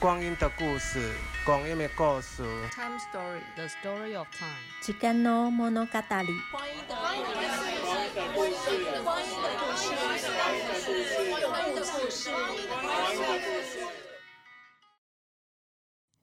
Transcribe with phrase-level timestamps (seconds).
[0.00, 1.12] 光阴的故事，
[1.44, 2.44] 光阴的故事。
[2.70, 4.54] Time Story, the story of time。
[4.80, 5.74] 时间の物语。
[6.52, 6.94] 光阴的
[8.32, 10.86] 故事，光阴的故事，光阴的故事，
[11.48, 13.74] 光阴的故事，光阴的故事。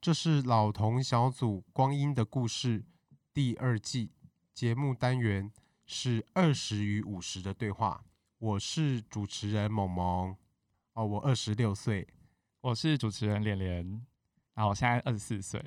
[0.00, 2.80] 这是老童小组《光阴的故事》
[3.34, 4.10] 第二季
[4.54, 5.52] 节目单元，
[5.84, 8.02] 是二十与五十的对话。
[8.38, 10.34] 我是主持人萌萌，
[10.94, 12.08] 哦，我二十六岁。
[12.66, 13.76] 我是主持人连连，
[14.54, 15.64] 然后我现在二十四岁。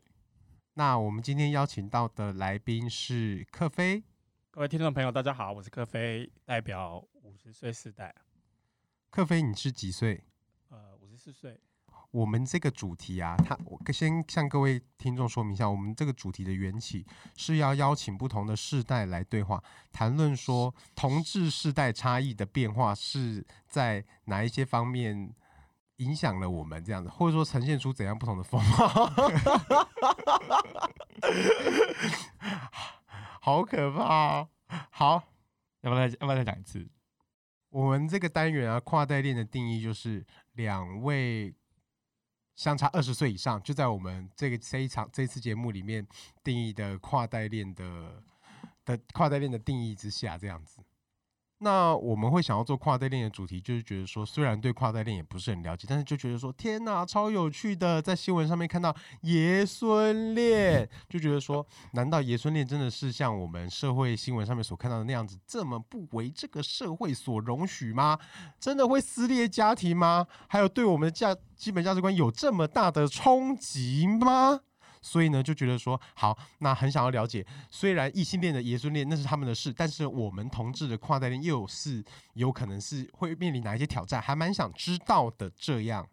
[0.74, 4.04] 那我们今天邀请到的来宾是克飞。
[4.52, 8.14] 各位听众朋友，大家好，我是克飞，代表五十岁世代。
[9.10, 10.22] 克飞，你是几岁？
[10.68, 11.58] 呃，五十四岁。
[12.12, 17.08] 我们这个主题啊，它我先向各位听众说明一下，我们这个主题的缘起
[17.38, 25.34] 是要邀请不同的世代来对话，谈论说同志世代差异的变化是在哪一些方面。
[26.00, 28.88] 影响了我们这样子，或者说呈现出怎样不同的风貌，
[33.42, 34.04] 好可怕！
[34.04, 34.50] 哦
[34.92, 35.24] 好，
[35.82, 36.88] 要不要再要不要再讲一次？
[37.70, 41.54] 我们这个单元啊，跨代恋的定义就是两位
[42.56, 46.06] 相差二十岁以上，就在我们这个这一场这一次节目里面
[46.44, 48.24] 定义的跨代恋的
[48.86, 50.80] 的跨代恋的定义之下，这样子。
[51.62, 68.18] 那我们会想要做跨代恋的主题，就是觉得说，虽然对跨代恋也不是很了解，但是就觉得说，天哪，超有趣的，在新闻上面看到爷孙恋， 就觉得说，难道爷孙恋真的是像我们社会新闻上面所看到的那样子，这么不为这个社会所容许吗？
[68.58, 70.26] 真的会撕裂家庭吗？
[70.48, 74.62] 还有对我们的价基本价值观有这么大的冲击吗？
[75.02, 77.46] 所以呢，就觉得说好，那很想要了解。
[77.70, 85.50] 虽然异性恋的爷孙恋那是他们的事，但是我们同志的跨代恋又是有可能是会面临哪一些挑战，还蛮想知道的。
[85.52, 86.08] 这样，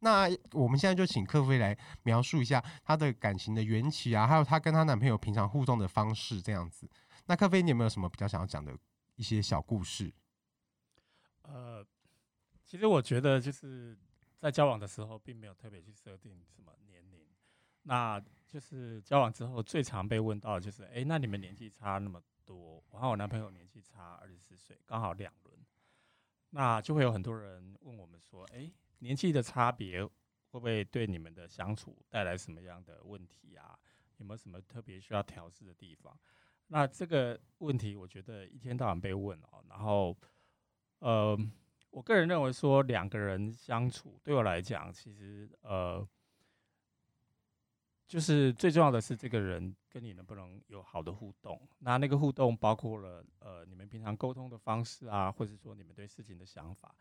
[0.00, 6.88] 那我们现在就请克飞来描述一下她的感情的缘起啊，还有她跟她男朋友平常互动的方式这样子。
[7.26, 8.76] 那克飞，你有没有什么比较想要讲的
[9.16, 10.12] 一些小故事？
[11.42, 11.84] 呃，
[12.64, 13.96] 其实我觉得就是
[14.38, 16.72] 在交往的时候，并没有特别去设定什么。
[17.84, 25.58] 那就是交往之后最常被问到就是，哎、那你们年纪差那么多，我和我男朋友年纪差二十四岁，刚好两轮，
[26.50, 30.10] 那就会有很多人问我们说，哎、年纪的差别会
[30.50, 33.78] 不会对你们的相处带来什么样的问题啊？
[34.18, 36.16] 有没有什么特别需要调试的地方？
[36.68, 40.16] 那这个问题我觉得一天到晚被问哦，然后，
[40.98, 41.36] 呃，
[41.90, 46.06] 我个人认为说两个人相处对我来讲，其实呃。
[48.08, 51.58] 就是最重要的是，这个人跟你能不能有好的互动。
[51.78, 56.94] 那那个互动包括了，呃，你们平常沟通的方式啊，或者说你们对事情的想法，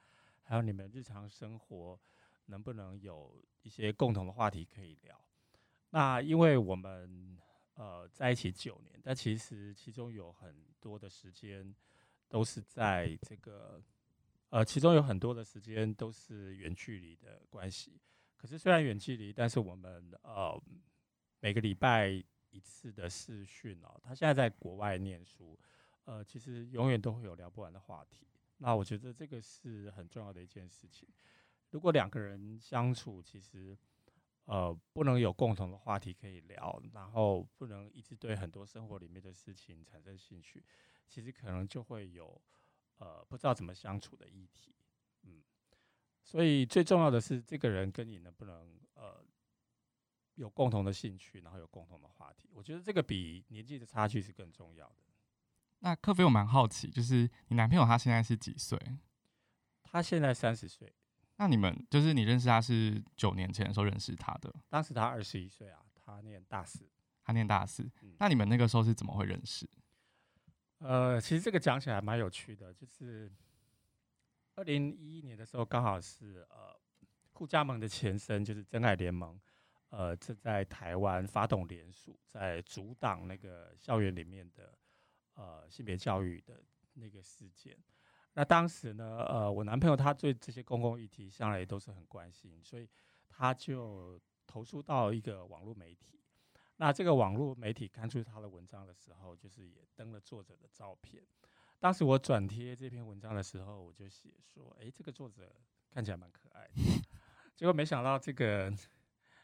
[0.43, 1.99] 还有你们日常生活
[2.45, 5.19] 能不能有一些共同的话题可以聊。
[5.89, 7.37] 那因为我们
[7.73, 11.75] 呃在一起九年，但其实其中有很多的时间
[12.29, 13.83] 都是在这个
[14.49, 17.99] 呃，其中有很多的时间都是远距离的关系。
[18.37, 20.57] 可是虽然远距离，但是我们呃。
[21.43, 22.07] 每个礼拜
[22.51, 25.59] 一次的视讯哦，他现在在国外念书，
[26.05, 28.27] 呃，其实永远都会有聊不完的话题。
[28.57, 31.09] 那我觉得这个是很重要的一件事情。
[31.71, 33.75] 如果两个人相处，其实
[34.45, 40.63] 呃不能有共同的话题可以聊，然后不能一直对很多生活里面的事情产生兴趣，
[41.07, 42.39] 其实可能就会有
[42.97, 44.75] 呃不知道怎么相处的议题。
[45.23, 45.41] 嗯，
[46.21, 49.25] 所以最重要的是这个人跟你能不能呃。
[50.35, 54.95] 有共同的兴趣，然后有共同的话题，我觉得这个比年纪的差距是更重要的。
[55.79, 58.79] 那克菲，我蛮好奇，就是你男朋友他现在是几岁？
[59.83, 60.93] 他现在三十岁。
[61.37, 64.53] 那你们就是你认识他是九年前的时候认识他的？
[64.69, 66.87] 当时他二十一岁啊，他念大四。
[67.23, 67.83] 他念大四。
[68.01, 68.15] 嗯。
[68.19, 69.67] 那你们那个时候是怎么会认识？
[70.77, 73.31] 呃，其实这个讲起来蛮有趣的，就是
[74.55, 76.79] 二零一一年的时候，刚好是呃，
[77.33, 79.39] 互加盟的前身就是真爱联盟。
[79.91, 84.73] 呃，正在台湾发动联署，在阻挡那个校园里面的
[85.33, 87.77] 呃性别教育的那个事件。
[88.33, 92.87] 那当时呢，呃，我男朋友他对这些公共议题向来也都是很关心，所以
[93.27, 94.17] 他就
[94.47, 96.23] 投诉到一个网络媒体。
[96.77, 101.21] 那这个网络媒体刊出他的文章的时候，就是也登了作者的照片。
[101.79, 105.53] 当时我转贴这篇文章的时候，我就写说：“诶，这个作者
[105.89, 106.73] 看起来蛮可爱的。”
[107.57, 108.73] 结果没想到这个。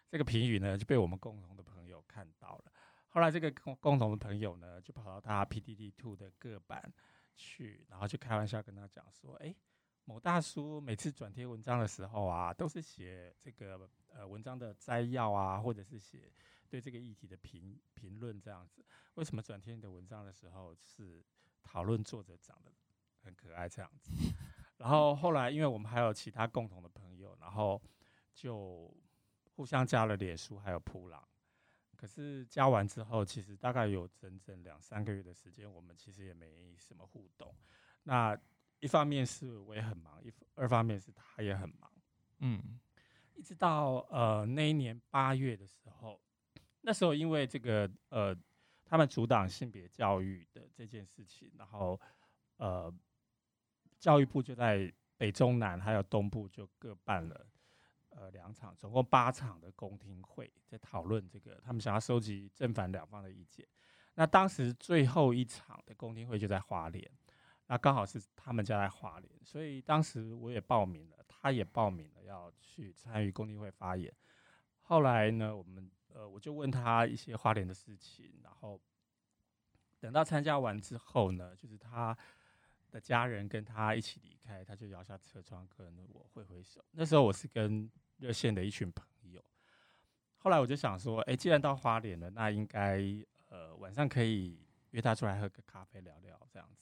[0.10, 2.72] 这个评语呢就被我们共同的朋友看到了。
[3.10, 6.94] 后来这个共共同的朋友呢就跑到他 PDD Two 的各版
[7.36, 9.56] 去，然后就开玩笑跟他讲说：“哎，
[10.06, 16.32] 某大叔每次转贴文章的时候啊，都是写这个呃文章的摘要啊，或者是写
[16.70, 18.86] 对这个议题的评评论这样子。
[19.16, 21.24] 为什么转贴你的文章的时候是
[21.64, 22.72] 讨论作者长得
[23.24, 24.12] 很可爱这样子？
[24.78, 27.82] 然后后来因为我们还有其他共同的朋友，然后
[28.34, 28.94] 就
[29.58, 31.28] 互相加了脸书还有扑浪。
[31.96, 37.52] 可是加完之后，其实大概有整整两三个月的时间，我们其实也没什么互动。
[38.04, 38.40] 那
[38.80, 41.92] 一方面是我也很忙，一二方面是他也很忙。
[42.38, 42.80] 嗯，
[43.34, 46.22] 一直到呃那一年八月的时候，
[46.82, 48.38] 那时候因为这个呃
[48.86, 52.00] 他们阻挡性别教育的这件事情，然后
[52.58, 52.94] 呃
[53.98, 57.48] 教育部就在北中南还有东部就各办了。
[58.20, 63.64] 呃，两场，总共八场的公听会，在讨论这个，他们想要收集正反两方的意见。
[64.16, 67.08] 那当时最后一场的公听会就在花莲，
[67.68, 74.12] 那刚好是他们家在花莲，所以当时我也报名了，他也报名了要去参与公听会发言。
[74.82, 78.82] 后来呢，我们呃，我就问他一些花莲的事情，然后
[80.00, 82.18] 等到参加完之后呢，就是他
[82.90, 86.84] 的家人跟他一起离开，他就摇下车窗跟我挥挥手。
[86.94, 87.88] 那时候我是跟
[88.18, 89.44] 热线的一群朋友，
[90.38, 93.00] 后来我就想说，哎、欸，既然到花莲了，那应该
[93.50, 94.60] 呃晚上可以
[94.92, 96.82] 约他出来喝个咖啡聊聊这样子。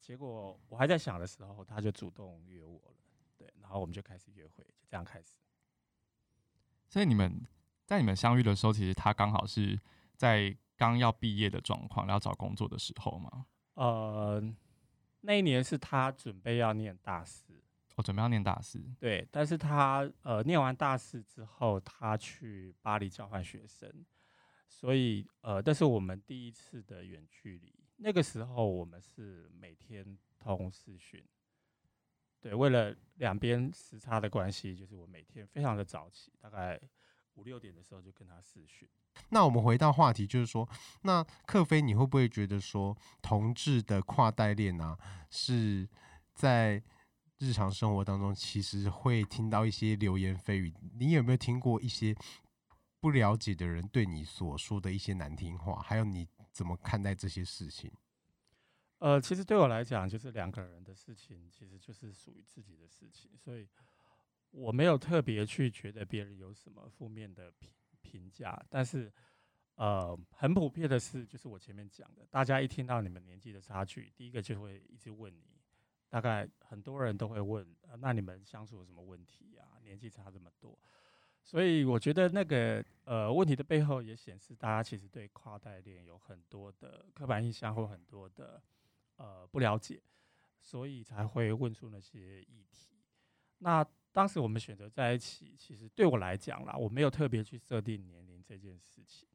[0.00, 2.96] 结果我还在想的时候，他就主动约我了，
[3.36, 5.36] 对，然后我们就开始约会，就这样开始。
[6.88, 7.46] 所以你们
[7.84, 9.78] 在你们相遇的时候，其实他刚好是
[10.16, 13.46] 在刚要毕业的状况，要找工作的时候吗？
[13.74, 14.42] 呃，
[15.20, 17.62] 那一年是他准备要念大四。
[17.96, 23.90] 我准备要念大四，对，但是他呃念完大四之后，他去巴黎交换学生，
[24.66, 27.74] 所以呃，这是我们第一次的远距离。
[27.96, 31.22] 那个时候我们是每天通视讯，
[32.40, 36.80] 对，为了两边时差的关系，就是我每天非常的早起，大概
[37.34, 38.88] 五六点的时候就跟他视讯。
[39.28, 40.68] 那我们回到话题，就是说，
[41.02, 44.98] 那克菲你会不会觉得说，同志的跨代恋啊，
[45.30, 45.86] 是
[46.34, 46.82] 在
[47.42, 50.72] 日常生活当中，其实会听到一些流言蜚语。
[50.94, 52.14] 你有没有听过一些
[53.00, 55.82] 不了解的人对你所说的一些难听话？
[55.82, 57.90] 还有你怎么看待这些事情？
[58.98, 63.68] 呃，其实对我来讲，就是两个人的事情，其实就是属于自己的事情，所以
[64.52, 67.68] 我没有特别去觉得别人有什么负面的评
[68.00, 68.64] 评价。
[68.70, 69.12] 但是，
[69.74, 75.51] 呃，很普遍的是，就是我前面讲的，大家一听到你们年纪的差距，第一个就会一直问你。
[76.12, 77.66] 大概很多人都会问，
[77.98, 79.64] 那你们相处有什么问题呀？
[79.82, 80.78] 年纪差这么多，
[81.42, 88.62] 所以我觉得那个呃问题的背后也显示大家其实对跨代恋有很多的刻板印象或很多的
[89.16, 90.02] 呃不了解，
[90.60, 92.90] 所以才会问出那些议题。
[93.60, 93.82] 那
[94.12, 99.26] 当时我们选择在一起，其实对我来讲啦，我没有特别去设定年龄这件事情。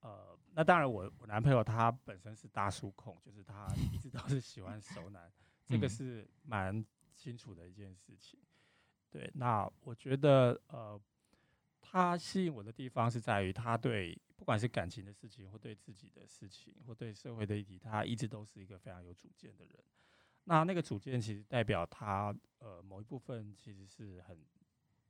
[0.00, 5.30] 呃，那当然我我男朋友他本身是大叔控，就是他一直都是喜欢熟男。
[5.68, 6.82] 这个是蛮
[7.14, 8.40] 清楚的一件事情，
[9.10, 9.30] 对。
[9.34, 10.98] 那我觉得，呃，
[11.80, 19.74] 他吸引我的地方是在于他对不管是感情的事情，或对自己的事情，或对社会的议题，他一直都是一个非常有主见的人。
[20.44, 24.42] 那那个主见其实代表他，呃，某一部分其实是很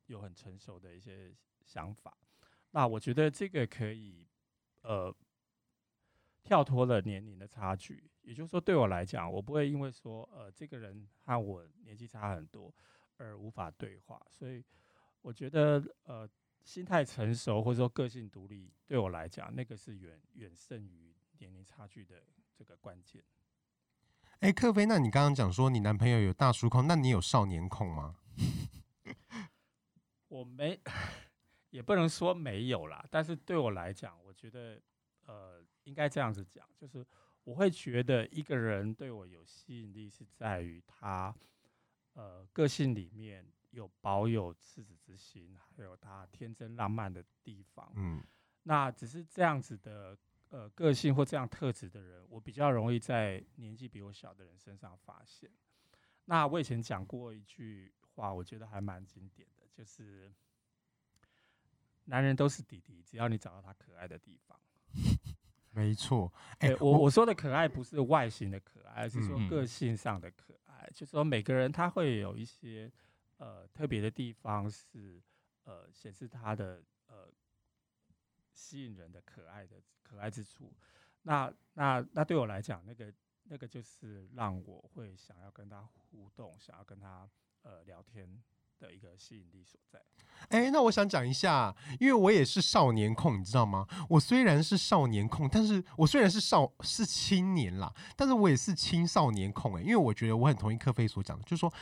[0.06, 1.32] 有很成熟的一些
[1.64, 2.16] 想法。
[2.72, 4.26] 那我觉得这个可以，
[4.82, 5.14] 呃。
[6.42, 12.74] 跳脱了年龄的差距，也就是说，对我来讲，我不会因为说，呃，这个人和我年纪差很多
[13.16, 14.20] 而无法对话。
[14.30, 14.64] 所以，
[15.22, 16.28] 我觉得，呃，
[16.62, 22.22] 心态成熟或者说个性独立，对我来讲，那个是远远胜于年龄差距的
[22.54, 23.22] 这个关键。
[24.40, 28.16] 哎，克菲，那你刚刚讲说你男朋友有大叔控，那你有少年控吗？
[30.28, 30.80] 我没，
[31.70, 33.04] 也不能说没有啦。
[33.10, 34.80] 但是对我来讲，我觉得，
[35.28, 35.64] 呃。
[35.84, 37.02] 应该这样子讲，就是
[37.44, 41.34] 我会觉得一个人对我有吸引力，是在于他，
[42.12, 47.90] 呃，个性里面有保有赤子之心，还有他天真浪漫的地方。
[47.96, 48.22] 嗯，
[48.64, 50.14] 那只是这样子的，
[50.50, 55.50] 呃，个性或这样特质的人，我比较容易在年纪比我小的人身上发现。
[56.26, 60.30] 那我以前讲过一句话，我觉得还蛮经典的，就是
[62.04, 64.60] 男人都是弟弟，只要你找到他可爱的地方。
[65.70, 70.84] 没错，哎、欸，我我说的可爱不是外形的可爱，而是说个性上的可爱。
[70.86, 72.90] 嗯、就是说每个人他会有一些
[73.36, 75.22] 呃特别的地方，是
[75.64, 77.30] 呃显示他的呃
[78.52, 80.72] 吸引人的可爱的可爱之处。
[81.22, 83.12] 那那那对我来讲，那个
[83.44, 87.28] 那个就是让我会想要跟他互动，想要跟他
[87.62, 88.42] 呃聊天
[88.78, 90.00] 的一个吸引力所在。
[90.50, 93.86] 哎、那我想讲一下，因为我也是少年控，你知道吗？
[94.08, 101.72] 我虽然是少年控，但是我虽然是少是青年啦，但是我也是青少年控哎、因为我觉得我很同意克菲所讲的，就是说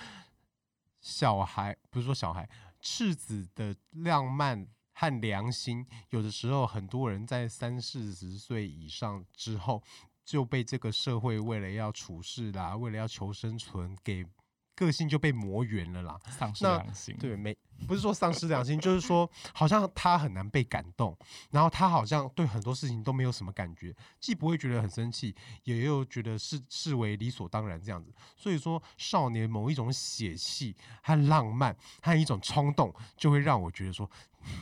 [1.00, 2.48] 小孩不是说小孩
[2.80, 9.82] 赤子的浪漫和良心，有的时候很多人在三四十岁以上之后
[10.24, 14.26] 就被这个社会为了要处事啦，为了要求生存给。
[14.76, 17.16] 个性就被磨圆了啦，丧失良心。
[17.18, 17.56] 对，没
[17.86, 21.16] 不是说丧失良心，就是说好像他很难被感动，
[21.50, 28.12] 然后他好像对很多事情都没有什么感觉，既不会觉得很生气，也又觉得是视为理所当然这样子。
[28.36, 34.10] 所以说，少年某一种血气和浪漫和一种冲动，就会让我觉得说，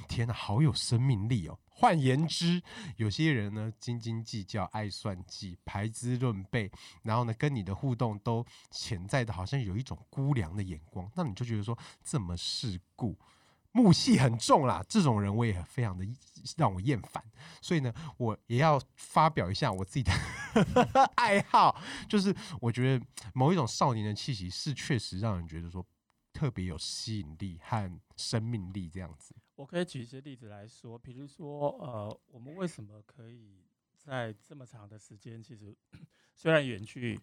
[0.08, 1.58] 天哪，好有生命力哦。
[1.76, 2.62] 换言之，
[2.96, 6.70] 有些人呢斤斤计较、爱算计、排资论辈，
[7.02, 13.18] 然后呢跟你的互动都潜在的，好像有一种估量的眼光，那你就觉得说这么世故、
[13.72, 14.84] 木气很重啦。
[14.88, 16.06] 这种人我也非常的
[16.56, 17.22] 让我厌烦，
[17.60, 20.12] 所以呢，我也要发表一下我自己的
[21.16, 25.84] 爱好，就是我觉得某一种少年的气息是确实让人觉得说
[26.32, 29.34] 特别有吸引力和生命力这样子。
[29.56, 33.64] 我可以举一些例子来说，比如说，呃，我们为什么可以
[33.96, 35.72] 在这么长的时间，其实
[36.34, 37.16] 虽然远距，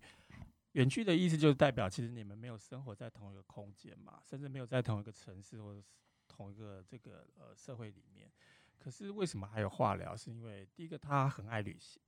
[0.71, 5.87] 远距的意思就是代表，其实你们没有生活在同一个空间嘛，甚至没有在同一个城市或者是
[6.25, 8.31] 同一个这个呃社会里面。
[8.79, 10.15] 可是为什么还有话聊？
[10.15, 12.01] 是因为第一个他很爱旅行，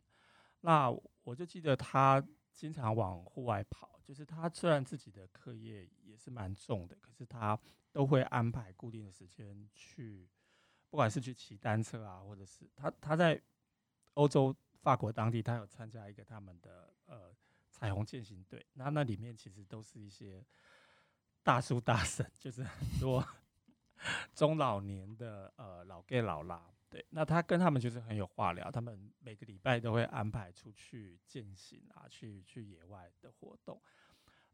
[0.62, 0.89] 那
[1.24, 7.60] 我就记得他经常往户外跑，就是他虽然自己的课业也是蛮重的，可是他。
[7.93, 10.27] 都会安排固定的时间去，
[10.89, 13.41] 不管是去骑单车啊，或者是他他在
[14.15, 17.33] 欧洲法国当地，他有参加一个他们的呃
[17.69, 20.43] 彩虹健行队，那那里面其实都是一些
[21.43, 23.25] 大叔大婶，就是很多
[24.33, 33.81] 中老年的呃老 gay 老啦，对，那他跟他们就是很有话聊，他们每个礼拜都会安排出去健行啊，去去野外的活动。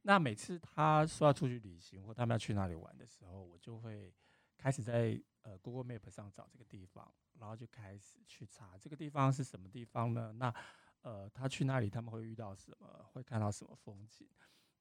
[0.03, 4.13] 那每次他说要出去旅行或他们要去哪里玩的时候，我就会
[4.58, 10.32] 开始在呃 Google Map 上找这个地方，然后就开始去查这个地方是什么地方呢？
[10.34, 10.53] 那
[11.01, 13.06] 呃他去那里他们会遇到什么？
[13.12, 14.27] 会看到什么风景？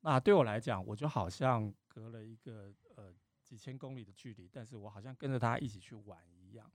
[0.00, 6.70] 那对我来讲，我就好像隔了一个呃几千公里的距离，但是我好像跟着他一起去玩一样。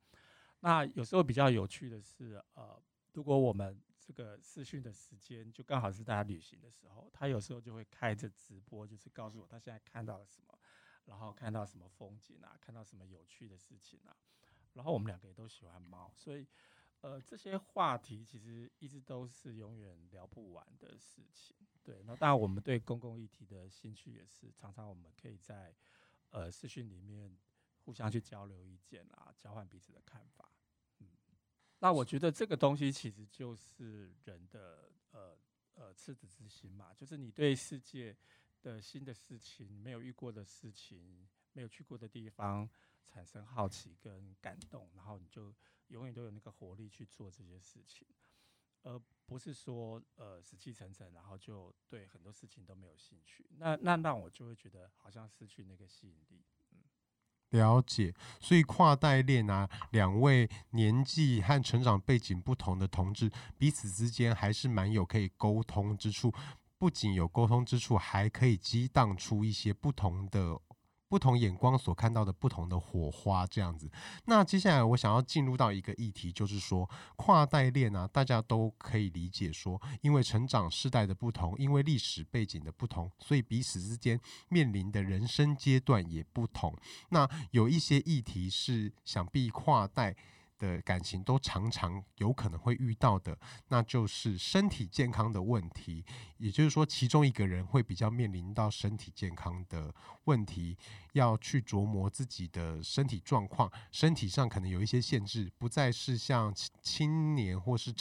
[0.60, 2.82] 那有时候比较有趣的是，呃，
[3.14, 10.60] 如果我们这个视讯的时间就刚好是大家旅行的时候，他有时候就会开着直播，就是告诉我他现在看到了什么，
[11.06, 14.16] 然后看到什么风景啊，看到什么有趣的事情啊。
[14.74, 16.48] 然后我们两个也都喜欢猫，所以
[17.02, 21.56] 呃这些话题其实一直都是永远聊不完的事情。
[21.84, 25.76] 对，那当然我们对公共议题的兴趣也是常常我们可以在
[26.30, 27.38] 呃视讯里面
[27.86, 30.50] 互相去交流意见啊，交换彼此的看法。
[31.84, 35.38] 那我觉得这个东西其实就是人的呃
[35.74, 38.16] 呃赤子之心嘛，就是你对世界
[38.62, 42.70] 的新的事情、没有遇过的事情、没有去过的地方
[43.06, 45.54] 产生好奇跟感动，然后你就
[45.88, 48.08] 永远都有那个活力去做这些事情，
[48.84, 53.46] 而不是说呃死气沉沉，然后就对很多事情都没有兴趣。
[53.58, 56.46] 那那让我就会觉得好像失去那个吸引力。
[57.54, 66.34] 了解，所以跨代恋啊，两位年纪和成长背景不同的同志，彼此之间还是蛮有可以沟通之处。
[66.78, 70.60] 不仅有沟通之处，还可以激荡出一些不同的。
[71.14, 73.88] 不同眼光所看到的不同的火花，这样子。
[74.26, 86.76] 那接下来我想要进入到一个议题，就是说跨代恋啊，大家都可以理解说，因为成长世代的不同，因为历史背景的不同，所以彼此之间面临的人生阶段也不同。
[87.10, 90.16] 那有一些议题是想必跨代。
[90.64, 96.06] 的感情都常常有可能会遇到的，那就是身体健康的问题。
[96.38, 99.94] 也就是说，其中一个人会比较面临到身体健康的
[100.24, 100.78] 问题，
[101.12, 107.94] 要去琢磨自己的身体状况，身体上可能有一些限制，不再是像青年或是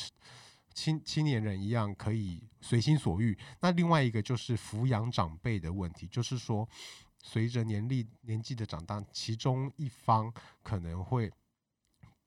[0.72, 3.36] 青青年人一样可以随心所欲。
[3.60, 6.68] 那另外一个就是抚养长辈的问题，就是说，
[7.18, 11.28] 随着年龄年纪的长大，其中一方可能会。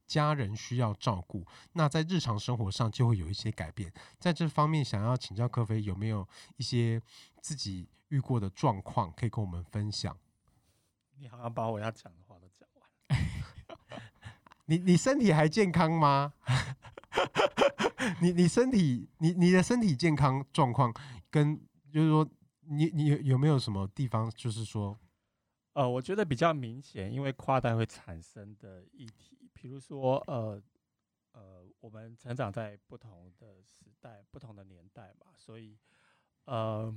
[0.08, 3.92] 家人需要照顾，那在日常生活上就会有一些改变。
[4.20, 7.02] 在这方面，想要请教柯菲有没有一些
[7.42, 10.16] 自己遇过的状况可以跟我们分享？
[11.18, 14.00] 你好像把我要讲的话都讲完。
[14.66, 16.34] 你你身体还健康吗？
[18.22, 20.94] 你你身体你你的身体健康状况
[21.32, 21.60] 跟
[21.92, 22.28] 就是说
[22.68, 24.98] 你你有有没有什么地方就是说
[25.74, 29.35] 呃，我觉得比较明显，因为跨代会产生的议题，
[29.66, 30.62] 比如说，呃，
[31.32, 35.76] 呃，我们成长在不同的时代、不同的年代嘛，所以，
[36.44, 36.96] 呃，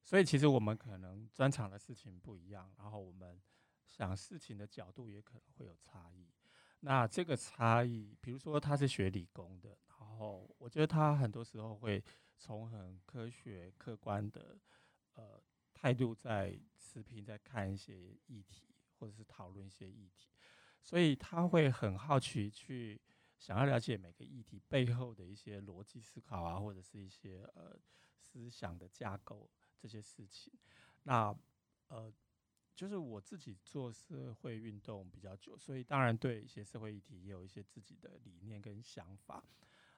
[0.00, 3.42] 所以其实我们可能专长的事情不一样，然后我们
[3.84, 6.30] 想事情的角度也可能会有差异。
[6.78, 12.00] 那这个差异，比如说他是学理工的，然后我觉得他很多时候会
[12.38, 14.56] 从很科学、客观的，
[15.14, 15.42] 呃。
[15.74, 20.31] 态度在持平，在看一些议题，或者是讨论一些议题，
[20.82, 23.00] 所以他会很好奇，去
[23.38, 27.78] 想要了解每个议题背后的一些逻辑思考啊，或者是一些呃
[28.14, 29.48] 思想的架构
[29.78, 30.52] 这些事情。
[31.04, 31.34] 那
[31.88, 32.12] 呃，
[32.74, 39.42] 就是我自己做社会运动比较久，所以当然对一些社会议题也有一些自己的理念跟想法。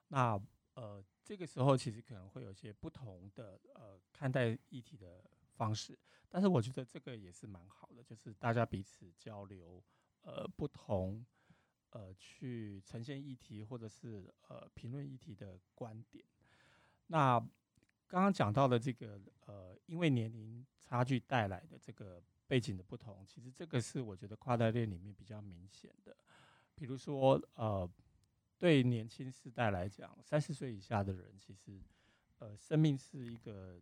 [0.09, 0.41] 那
[0.75, 5.25] 呃，这个时候其实可能会有一些不同的呃看待议题的。
[5.57, 5.97] 方式，
[6.29, 9.81] 但是我觉得这个也是蛮好的，就是大家彼此交流，
[10.25, 11.25] 呃，不同，
[11.91, 16.25] 呃，去呈现议题或者是呃评论议题的观点。
[17.07, 17.39] 那
[18.07, 26.15] 刚刚讲到的这个呃，因为年龄差距带来的这个背景的不同，其实这个是我觉得跨代恋里面比较明显的。
[26.75, 27.89] 比如说呃，
[28.59, 31.81] 对年轻世代来讲，三十岁以下的人其实
[32.39, 33.81] 呃，生命是一个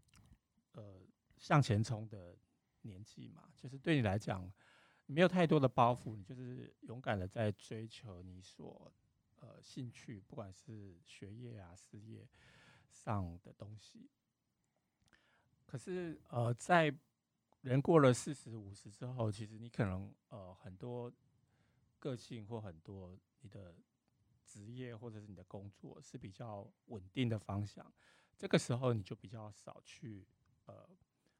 [0.72, 1.00] 呃。
[1.38, 2.36] 向前冲的
[2.82, 4.48] 年纪嘛，就是对你来讲，
[5.12, 8.92] 没有太多的包袱，你就是勇敢的在追求你所
[9.40, 12.26] 呃兴趣，不管是学业啊、事业
[12.90, 14.08] 上的东西。
[15.66, 16.94] 可是呃，在
[17.60, 21.12] 人过了四十五十之后，其实你可能呃很多
[21.98, 23.74] 个性或很多你的
[24.44, 27.92] 职业或者是你的工作是比较稳定的方向，
[28.36, 30.26] 这个时候你就比较少去
[30.66, 30.88] 呃。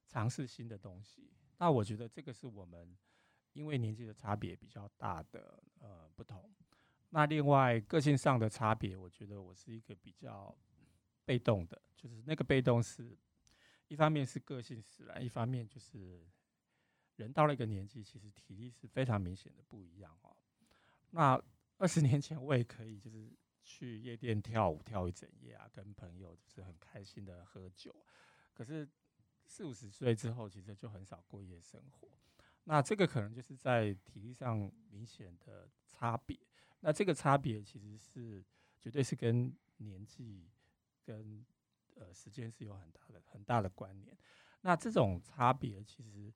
[0.09, 1.26] 尝试新的东西，
[1.57, 2.95] 那我觉得这个是我们
[3.52, 6.50] 因为年纪的差别比较大的呃不同。
[7.11, 10.56] 那另外个性上的差别，我觉得我是一个比较
[11.24, 13.16] 被动的，就是那个被动是
[13.88, 16.27] 一方面是个性使然，一方面就是
[17.16, 20.37] 人到了一个年纪，其实体力是非常明显的不一样哦。
[21.11, 21.42] 那
[21.79, 23.31] 二十年前我也可以就是
[23.62, 27.94] 去夜店跳舞跳一整夜啊，跟朋友就是很开心的喝酒，
[28.55, 28.88] 可是。
[29.44, 32.09] 四五十岁之后，其实就很少过夜生活。
[32.64, 36.38] 那这个可能就是在体力上明显的差别。
[36.81, 38.44] 那这个差别其实是
[38.79, 40.48] 绝对是跟年纪
[41.05, 41.44] 跟
[41.94, 44.16] 呃时间是有很大的很大的关联。
[44.61, 46.33] 那这种差别其实，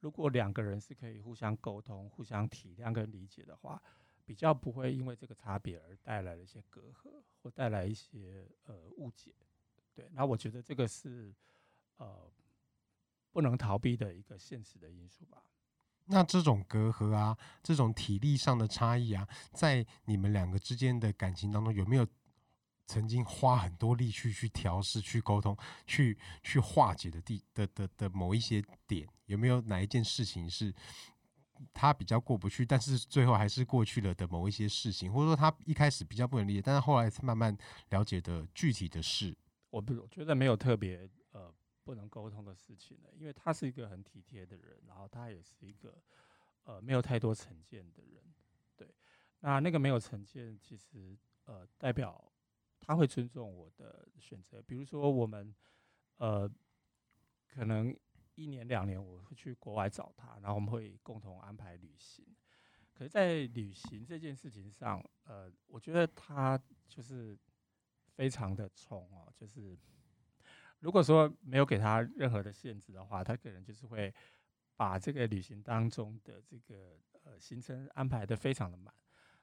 [0.00, 3.82] 如果两个人是可以互相沟通、互相体谅跟理解的话，
[4.24, 9.34] 比较不会因为这个差别而带来了一些隔阂或带来一些呃误解。
[9.94, 11.34] 对，那我觉得这个是
[11.96, 12.30] 呃。
[13.32, 15.44] 不能逃避的一个现实的因素吧。
[16.06, 22.06] 那这种隔阂啊，这种体力上的差异啊，在你们两个之间的感情当中，有没有
[22.86, 29.08] 曾经花很多力气去调试、去沟通、去去化解的地的的的，某一些点？
[29.26, 30.74] 有没有哪一件事情是
[31.72, 37.56] 他比较过不去，但是最后还是过去了的某一些事情，或者说他一开始比较不能理解，但是后来慢慢
[37.90, 39.36] 了解的具体的事？
[39.70, 41.08] 我不，我觉得没有特别。
[41.82, 46.00] 不能沟通的事情了，因为他是一个很体贴的人，然后他也是一个
[46.64, 48.22] 呃没有太多成见的人，
[48.76, 48.94] 对。
[49.40, 52.30] 那那个没有成见，其实呃代表
[52.78, 54.62] 他会尊重我的选择。
[54.62, 55.54] 比如说我们
[56.16, 56.50] 呃
[57.48, 57.96] 可能
[58.34, 62.26] 一年两年我会去国外找他，然后我们会共同安排旅行。
[62.92, 67.38] 可是，在旅行这件事情上，呃，我觉得他就是
[68.14, 69.78] 非常的冲哦，就是。
[70.80, 74.12] 如果说没有给他任何的限制的话，他可能就是会
[74.76, 78.94] 把这个旅行当中的这个呃行程安排得非常的满。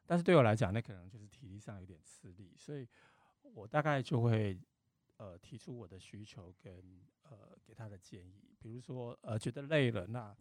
[0.06, 2.88] 但是对我来讲，那可能就是体力上有点吃力，所以
[3.42, 4.60] 我大概就会
[5.18, 6.74] 呃提出我的需求跟
[7.22, 8.56] 呃给他的建议。
[8.60, 10.36] 比如说呃觉得累了，那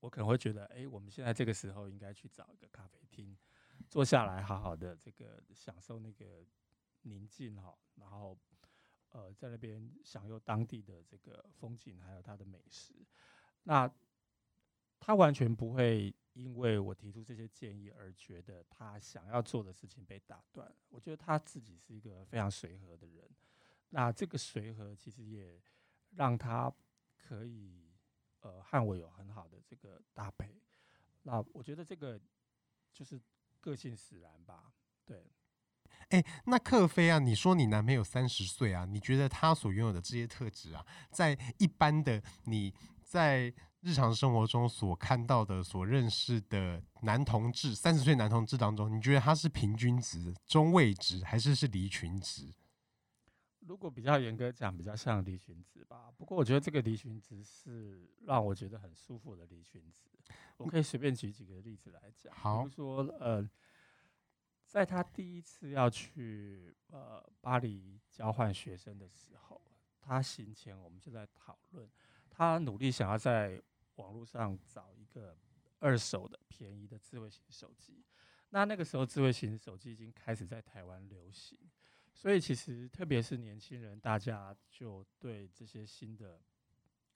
[0.00, 3.34] 我可能会觉得，哎，我们现在这个时候应该去找一个咖啡厅，
[3.88, 6.44] 坐下来好好的这个享受那个
[7.00, 8.38] 宁静哈，然后。
[9.12, 12.94] 呃，在那边享用当地的这个风景，还有它的美食。
[13.62, 13.90] 那
[14.98, 20.72] 他完全不会因为我提出这些建议而觉得他想要做的事情被打断。
[20.88, 23.28] 我觉得他自己是一个非常随和的人。
[23.90, 25.60] 那这个随和其实也
[26.12, 26.72] 让他
[27.18, 27.92] 可以
[28.40, 30.58] 呃和我有很好的这个搭配。
[31.22, 32.18] 那我觉得这个
[32.92, 33.20] 就是
[33.60, 34.72] 个性使然吧，
[35.04, 35.30] 对。
[36.10, 52.52] 哎、欸，那克菲啊，你说你男朋友三十岁啊，你觉得他所拥有的这些特质啊，在一般的你在日常生活中所看到的、所认识的男同志，三十岁男同志当中，你觉得他是平均值、中位值，还是是离群值？
[53.60, 56.10] 如果比较严格讲，比较像离群值吧。
[56.16, 60.10] 不过我觉得这个离群值是让我觉得很舒服的离群值。
[60.56, 63.48] 我可以随便举几个例子来讲，好，比如说，呃，
[64.72, 69.60] 在他第一次要去呃巴黎交换学生的时候，
[70.00, 71.86] 他行前我们就在讨论，
[72.30, 73.60] 他努力想要在
[73.96, 75.36] 网络上找一个
[75.78, 78.02] 二手的便宜的智慧型手机。
[78.48, 81.58] 那那个时候，智慧型手机已经开始在台湾流行。
[82.14, 86.40] 所以其实，特别是年轻人，大家就对这些新的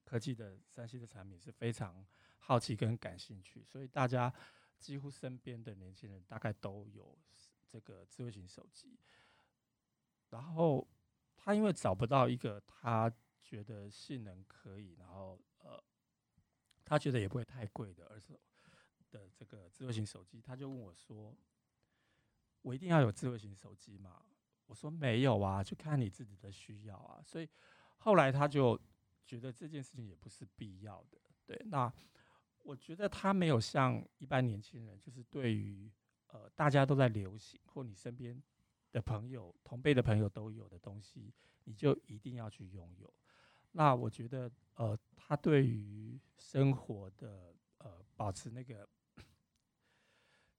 [0.05, 2.07] 科技的三 C 的产品是非常
[2.38, 3.64] 好奇跟感兴趣。
[3.64, 4.31] 所以大家
[4.79, 7.16] 几乎身边的年轻人大概都有
[7.66, 8.98] 这个智慧型手机。
[10.31, 10.87] 然后
[11.37, 13.11] 他因为找不到一个他
[13.42, 15.83] 觉得性能可以，然后呃，
[16.85, 18.38] 他觉得也不会太贵的二手
[19.11, 21.37] 的这个智慧型手机，他就问我说
[22.62, 24.22] ：“我一定要有智慧型手机吗？”
[24.66, 27.22] 我说没有啊，就看你自己的需要啊。
[27.22, 27.48] 所以
[27.98, 28.76] 后来他就
[29.24, 31.20] 觉得这件事情也不是必要的。
[31.46, 31.92] 对，那
[32.64, 35.88] 我觉得他没有像一般年轻人，就是对于
[36.37, 38.42] 呃大家都在流行或你身边
[38.92, 41.33] 的朋友、同辈的朋友都有的东西，
[41.64, 43.12] 你就一定要去拥有。
[43.72, 48.88] 那我觉得呃他对于生活的呃保持那个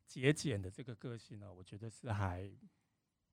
[0.06, 2.52] 节俭的这个个性呢，我觉得是还。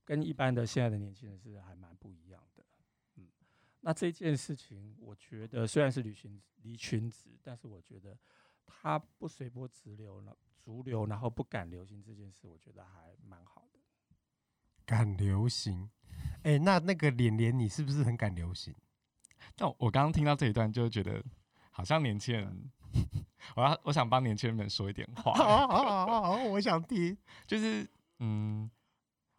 [0.06, 2.62] 跟一般的现在的年轻人是还蛮不一样的，
[3.14, 3.26] 嗯，
[3.80, 8.14] 那这件事情，我觉得虽然是离群离群值，但是我觉得
[8.66, 13.78] 他不随波逐流了，逐流，然后不敢流行这件事，我觉得还蛮好的。
[14.84, 15.90] 敢流行，
[16.42, 18.74] 哎、欸，那那个脸脸，你是不是很敢流行？
[19.56, 21.22] 但我刚刚听到这一段，就觉得
[21.70, 22.70] 好像年轻人，
[23.56, 25.32] 我要我想帮年轻人们说一点话。
[25.34, 28.70] 好好好好，我想听，就是嗯。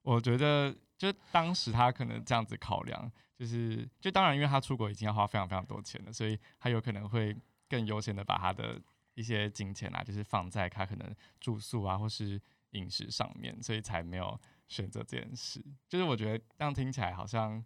[0.08, 7.36] 我觉得，就当时他可能这样子考量，就是，就当然，因为他出国已经要花非常非常多钱了，所以他有可能会
[7.68, 8.80] 更优先的把他的
[9.15, 12.39] 一些金钱啊，就是放在他可能住宿啊或是
[12.71, 15.60] 饮食上面，所以才没有选择这件事。
[15.89, 17.63] 就是我觉得这样听起来好像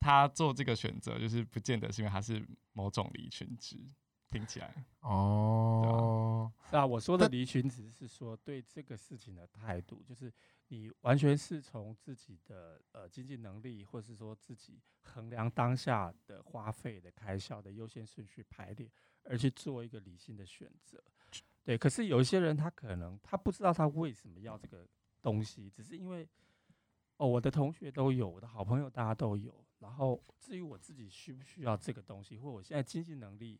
[0.00, 3.76] 他做这个选择，就是不见得是因为他是某种离群值，
[4.26, 10.32] 听起来哦，那啊，我说的离群值是说对这个事情的态度，就是。
[10.70, 18.90] 你完全是从自己的呃经济能力，或是说自己衡量当下的花费的开销的优先顺序排列，
[19.22, 21.02] 而去做一个理性的选择。
[21.64, 24.86] 对，可是有一些人他可能他不知道他为什么要这个
[25.22, 26.28] 东西，只是因为
[27.16, 33.58] 哦我的同学都有，我的好朋友大家都有，然后至于我自己需不需要这个东西，或我现在经济能力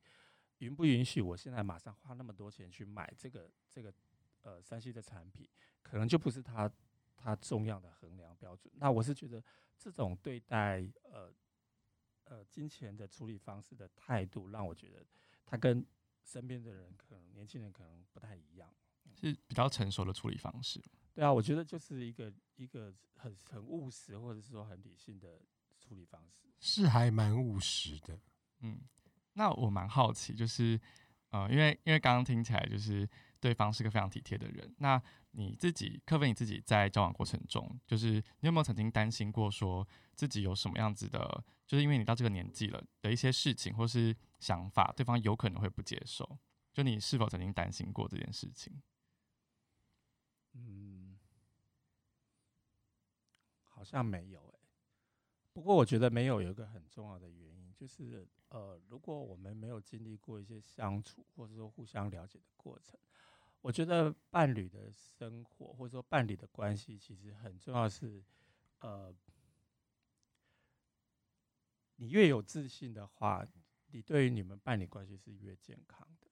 [0.58, 3.90] 允不允许，我现在马上花那么多钱去买这个这个
[4.42, 5.48] 呃山西的产品，
[5.80, 6.70] 可能就不是他。
[7.18, 9.42] 他重要的衡量标准，那我是觉得
[9.76, 11.30] 这种对待呃
[12.24, 15.04] 呃金钱的处理方式的态度，让我觉得
[15.44, 15.84] 他跟
[16.22, 18.72] 身边的人可能年轻人可能不太一样，
[19.14, 20.82] 是比较成熟的处理方式。
[21.12, 25.40] 对啊，我觉得就是一个一个很很务实或者是说很理性的
[25.80, 28.18] 处理方式，是还蛮务实的。
[28.60, 28.80] 嗯，
[29.32, 30.80] 那我蛮好奇，就是
[31.30, 33.08] 呃，因为因为刚刚听起来就是
[33.40, 35.02] 对方是个非常体贴的人，那。
[35.32, 39.86] 你自己，克菲你自己在交往过程中，就是你有没有曾经担心过，说
[40.16, 46.38] 自己有什么样子的，就是因为你到这个年纪了的一些事情或是想法，对方有可能会不接受？
[46.72, 48.82] 就你是否曾经担心过这件事情？
[50.54, 51.18] 嗯，
[53.62, 54.58] 好像没有诶。
[55.52, 62.98] 不过我觉得没有有一个很重要的原因，就是呃，如果我们没有经历过一些相处，或者说互相了解的过程。
[63.60, 68.22] 我觉得伴侣的生活，或者说伴侣的关系，其实很重要是，
[68.78, 69.12] 呃，
[71.96, 73.44] 你越有自信的话，
[73.88, 76.28] 你对于你们伴侣关系是越健康的。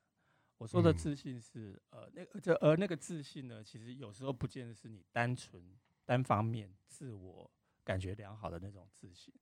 [0.57, 7.51] 我说的自信是，呃，那个这而那个自信呢，其实有时候不见得是你单纯单方面自我
[7.85, 9.35] 感觉良好的那种自信，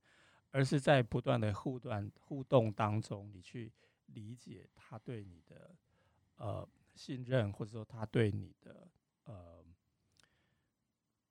[0.51, 3.71] 而是在不断的互动互动当中，你去
[4.07, 5.75] 理解他对你的，
[6.37, 6.67] 呃。
[6.95, 8.87] 信任，或者说他对你的，
[9.25, 9.61] 呃，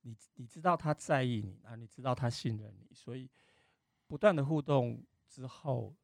[0.03, 3.31] 你你知道他在意你，啊，你知道他信任你，所以
[4.07, 5.97] 不断的互动之后，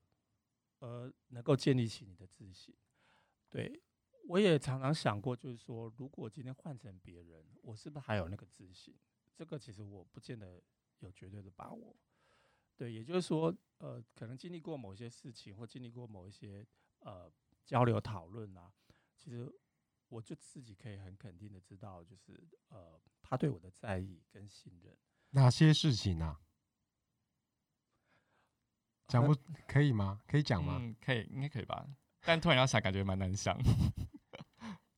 [0.79, 2.75] 呃，能够建立起你的自信。
[3.51, 3.83] 对，
[4.29, 8.97] 我也常常想过，就是说，如果今天换成别人，我是不是还有那个自信？
[9.35, 10.63] 这个其实我不见得
[11.01, 11.95] 有绝对的把握。
[12.81, 16.67] 对，也就是说，呃，可能经历过某些事情，或经历过某一些，
[17.01, 17.31] 呃。
[17.63, 18.73] 交流讨论啊，
[19.17, 19.49] 其实
[20.09, 24.97] 我就自己可以很肯定的知道，就是呃，他对我的在意跟信任。
[25.33, 26.41] 哪些事情呢、啊？
[29.07, 29.37] 讲不
[29.69, 30.21] 可以吗？
[30.27, 30.79] 可以讲吗？
[30.81, 31.87] 嗯，可以，应该可以吧。
[32.23, 33.57] 但突然要想，感觉蛮难想。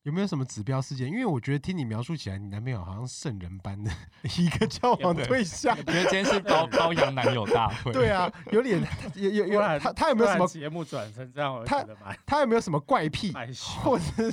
[0.03, 1.07] 有没有什么指标事件？
[1.07, 3.89] 因为我觉得听你描述起来，你男朋友好像圣人般的
[4.37, 5.77] 一个交往对象。
[5.77, 7.91] 我觉得今天是包 包养男友大会。
[7.93, 8.85] 对啊， 有点
[9.15, 11.63] 有有有他他有没有什么节目转成这样？
[11.65, 11.85] 他
[12.25, 13.31] 他有没有什么怪癖？
[13.81, 14.31] 或者是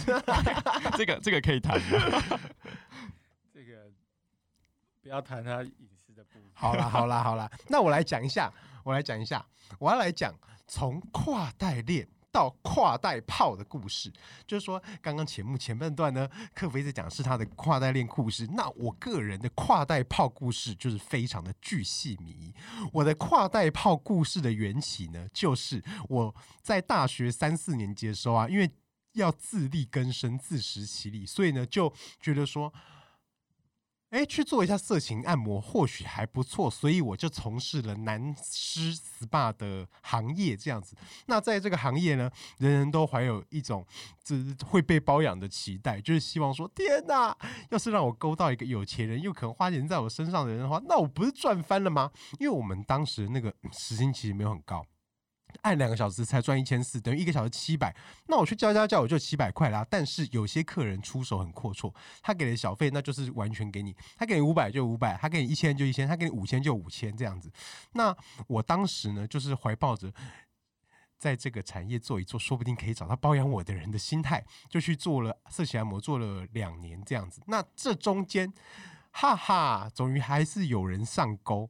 [0.96, 2.20] 这个这个可以谈吗？
[3.54, 3.90] 这个
[5.00, 6.42] 不要谈他隐私的部分。
[6.52, 8.52] 好啦好啦好啦，那我来讲一下，
[8.82, 9.46] 我来讲一下，
[9.78, 10.34] 我要来讲
[10.66, 12.08] 从跨代恋。
[12.32, 14.12] 到跨代炮的故事，
[14.46, 18.46] 就是说，刚刚节目前半段呢，克菲在讲是他的跨代恋故事。
[18.52, 22.54] 那我个人的跨代炮故事就是非常的巨细靡遗。
[22.92, 28.70] 我的跨代炮故事的缘起呢，就是我在大学三四年级的时候啊，因为
[29.12, 32.72] 要自力更生、自食其力，所以呢，就觉得说。
[34.10, 40.96] 哎，去做一下色情按摩或许还不错，所以我就从事了男师 SPA 的行业这样子。
[41.26, 43.86] 那在这个行业呢，人人都怀有一种
[44.24, 44.34] 这
[44.66, 47.36] 会被包养的期待，就是希望说：天哪，
[47.70, 52.10] 要是让我勾到一个有钱人又可能花钱在我身上的人的话，那我不是赚翻了吗？
[52.40, 54.84] 因为我们当时那个 时薪其实没有很高。
[55.62, 57.94] 按两个小时才赚一千四，等于一个小时七百。
[58.26, 59.86] 那我去教教教，我就七百块啦。
[59.90, 67.50] 但是有些客人出手很阔绰，他给的小费那就是完全给你，他给你五百就五百，他给你一千就一千，他给你五千就五千这样子。
[67.92, 70.12] 那我当时呢，就是怀抱着
[71.18, 77.42] 在这个产业做一做，说不定可以找到包养我的人的心态，就去做了色情按摩，做了两年这样子。
[77.46, 78.52] 那这中间，
[79.10, 81.68] 哈哈，终于还是有人上钩。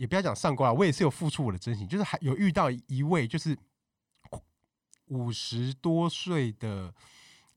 [0.00, 3.54] 也不要讲上钩了，我也是有付出我的真心，就是还有遇到一位就是
[5.08, 6.94] 五十多岁的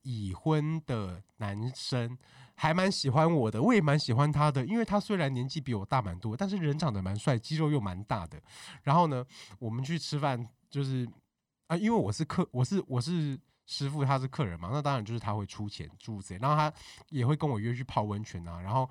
[0.02, 2.18] 已婚的男生，
[2.54, 8.38] 还蛮喜欢我的，我也蛮喜欢他的，因为他虽然年纪比我大蛮多，但是人长得蛮帅，肌肉又蛮大的。
[8.82, 9.26] 然后呢，
[9.58, 11.08] 我们去吃饭，就是
[11.68, 16.74] 啊，因为我是客，我是我是师傅，他是客人嘛，那当然就是他会出钱住这，然后他
[17.08, 18.90] 也会跟我约去泡温泉啊，然后。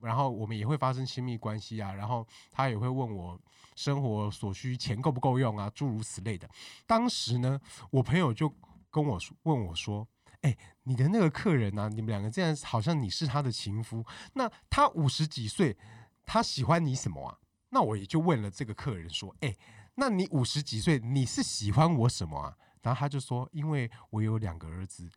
[0.00, 3.40] 然后我们也会发生亲密关系啊，然后他也会问我
[3.74, 6.48] 生活所需钱够不够用啊，诸如此类的。
[6.86, 8.52] 当时呢，我朋友就
[8.90, 10.06] 跟我说，问我说
[10.42, 15.76] ：“哎，你的那个客人啊，你们两个这样好像你是他的情夫，那他五十几岁，
[16.24, 17.38] 他喜欢你什么啊？”
[17.70, 19.54] 那我也就问了这个客人说：“哎，
[19.96, 25.10] 那你五十几岁，你是喜欢我什么啊？”然后他就说：“因为我有两个儿子，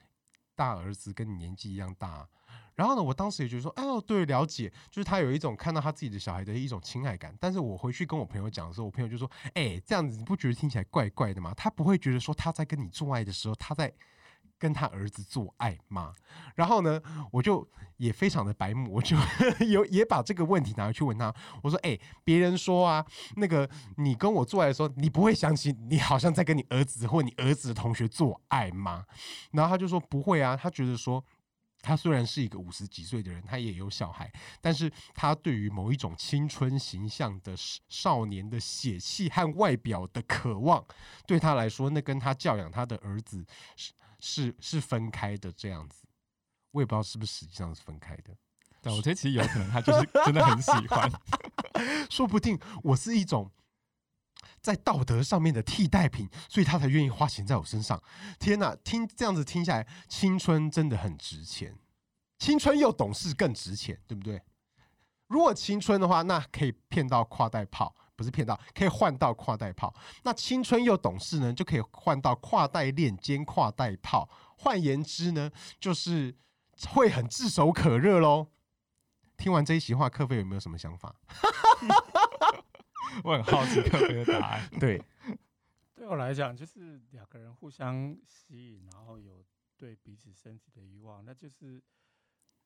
[0.62, 2.28] 大儿子跟你年纪一样大。”
[2.76, 7.36] 然后呢，我当时也觉得说，哎呦，对，了解，就是他有一种看到他自己的小孩的一种亲爱感。
[7.40, 11.54] 但是我回去跟我朋友讲的时候，我朋友就说，哎，这样子你不觉得听起来怪怪的吗？
[11.56, 13.94] 他不会觉得说他在跟你做爱的时候，他在
[14.62, 16.14] 跟他儿子做爱吗？
[16.54, 19.18] 然后呢，我就也非常的白目，我就
[19.66, 23.04] 有也把这个问题拿去问他，我说，哎，别人说啊，
[23.38, 29.06] 那个你跟我做爱的时候，你不会想起你好像在跟你儿子或你儿子的同学做爱吗？
[29.54, 31.26] 然后他就说不会啊，他觉得说。
[31.84, 37.56] 他虽然是一个五十几岁的人，他也有小孩，但是他对于某一种青春形象的
[37.90, 40.86] 少年的血气和外表的渴望，
[41.26, 43.44] 对他来说，那跟他教养他的儿子
[44.22, 46.06] 是是是分开的这样子。
[46.72, 48.34] 我也不知道是不是实际上是分开的。
[48.80, 51.12] 但，我觉得其实有可能他就是 真的很喜欢，
[52.10, 53.52] 说不定我是一种。
[54.62, 58.00] 在道德上面的替代品，所以他才愿意花钱在我身上。
[58.38, 61.76] 天哪，听这样子听下来，青春真的很值钱，
[62.38, 64.40] 青春又懂事更值钱，对不对？
[65.26, 69.94] 如果青春的话，那可以骗到跨代炮，不是骗到，可以换到跨代炮。
[70.24, 74.30] 那青春又懂事呢，就可以换到跨代恋兼跨代炮。
[74.58, 76.36] 换言之呢，就是
[76.90, 78.48] 会很炙手可热喽。
[79.38, 81.16] 听完这一席话，克菲有没有什么想法？
[83.24, 84.70] 我很好奇克菲的答案。
[84.80, 85.04] 对，
[85.96, 89.44] 对我来讲，就是两个人互相吸引，然后有
[89.78, 91.82] 对彼此身体的欲望，那就是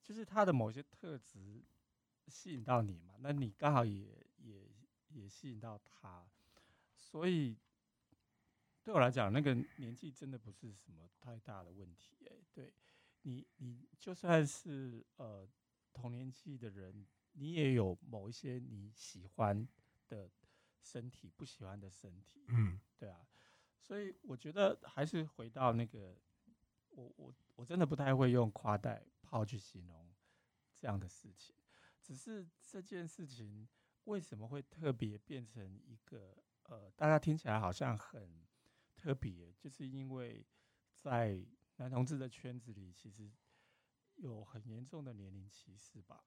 [0.03, 1.63] 就是他的某些特质
[2.27, 4.05] 吸引到你嘛，那你刚好也
[5.15, 6.27] 也也吸引到他，
[6.93, 7.57] 所以
[8.83, 12.17] 对我来讲，那个年纪真的不是什么太大的问题。
[12.29, 12.73] 哎，对
[13.23, 15.47] 你，你就算是呃
[15.93, 19.67] 同年纪的人，你也有某一些你喜欢
[20.07, 20.29] 的
[20.81, 23.27] 身体不喜欢的身体，嗯，对啊，
[23.79, 26.15] 所以我觉得还是回到那个，
[26.89, 30.13] 我我我真的不太会用夸代炮去形容
[30.75, 31.55] 这样的事情，
[32.03, 33.67] 只是这件事情
[34.05, 38.45] 为什么会特别变成一个呃，大家听起来好像很
[38.95, 40.45] 特别，就是因为
[40.97, 41.45] 在
[41.77, 43.31] 男同志的圈子里，其实
[44.15, 46.23] 有很严重的年龄歧视吧。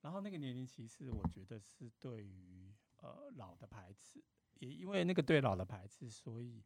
[0.00, 4.20] 然后那个年龄歧视，我觉得是对于呃老的排斥，
[4.54, 6.64] 也因为那个对老的排斥，所以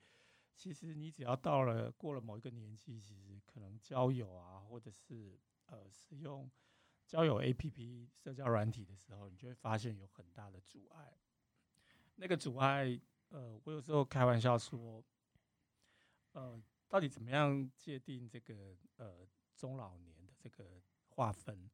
[0.54, 6.50] 其实你只要到了过了某一个年纪，其实可能交友啊，或者是呃使用
[7.06, 11.16] 交友 APP 社交软体的时候，你就会发现有很大的阻碍。
[12.16, 15.04] 那个阻碍，呃，我有时候开玩笑说，
[16.32, 21.70] 呃，到底怎么样界定这个呃中老年的这个划分？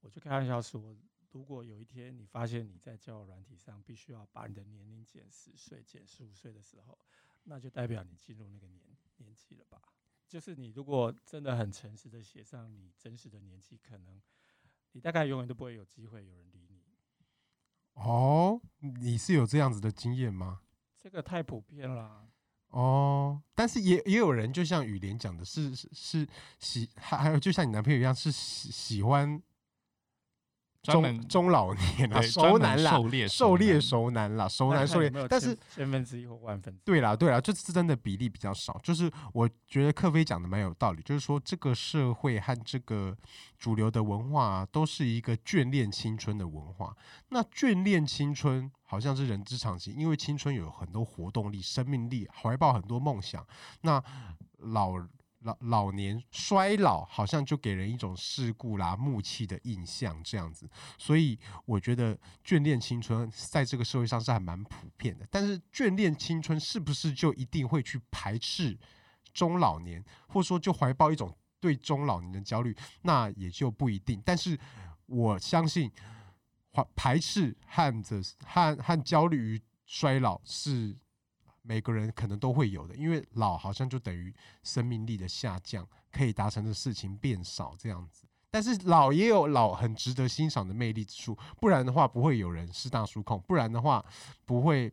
[0.00, 0.96] 我就开玩笑说，
[1.30, 6.98] 如果有一天你发现你在交友软体上必须要把你的年龄减十岁、减十五岁的时候，
[7.44, 9.82] 那就代表你进入那个年年纪了吧？
[10.28, 14.20] 就是你如果真的很诚实的写上你真实的年纪，可能
[14.92, 16.80] 你大概永远都不会有机会有人理你。
[17.94, 18.60] 哦，
[19.00, 20.60] 你是有这样子的经验吗？
[20.98, 22.28] 这个太普遍了。
[22.68, 26.28] 哦，但是也也有人，就像雨莲讲的是，是是
[26.58, 29.42] 喜，还还有就像你男朋友一样，是喜喜欢。
[30.82, 35.10] 中中老年了，熟男啦，狩猎狩猎熟男啦，熟男狩猎。
[35.28, 36.82] 但是千分之一或万分之一。
[36.84, 38.80] 对啦，对啦，这次真的比例比较少。
[38.82, 43.16] 就是我觉得克菲讲的蛮有道理，就是说这个社会和这个
[43.58, 46.96] 主流的文化啊，都是一个眷恋青春的文化。
[47.28, 53.46] 那眷恋青春好像是人之常情，因为青春有很多活动力、生命力，怀抱很多梦想。
[53.82, 54.02] 那
[54.58, 54.94] 老。
[55.42, 65.26] 老老年衰老好像就给人一种世故啦、木气的印象，这样子，所以我觉得眷恋青春在这个社会上是还蛮普遍的。
[65.30, 68.78] 但是眷恋青春是不是就一定会去排斥
[69.32, 74.22] 中老年，或者说就怀抱一种对中老年的焦虑，那也就不一定。
[74.24, 74.58] 但是
[75.06, 75.90] 我相信，
[76.94, 80.96] 排斥和着和和焦虑于衰老是。
[81.62, 88.26] 每个人可能都会有的，因为老好像就等于生命力的下降，可以达成的事情变少这样子。
[88.50, 94.04] 但是老也有老很值得欣赏的魅力之处，不然的话不会有人是大叔控，不然的话
[94.44, 94.92] 不会。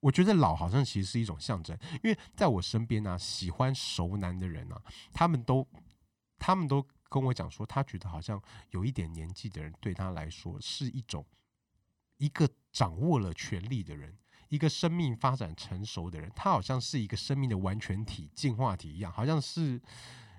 [0.00, 4.80] 我觉得老好像其实是一种象征，因为在我身边、啊，喜欢熟男的人啊，
[5.12, 5.66] 他们都
[6.38, 11.26] 他们都跟我讲说，他觉得好像有一点年纪的人对他来说是一种
[12.18, 14.16] 一个掌握了权力的人。
[14.48, 19.80] 一个生命发展成熟的人，他好像是一个生命的完全体、进化体一样，好像是